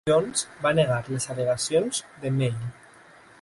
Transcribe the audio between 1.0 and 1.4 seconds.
les